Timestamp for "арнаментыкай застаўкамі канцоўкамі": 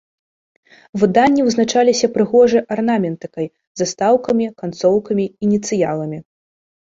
2.75-5.25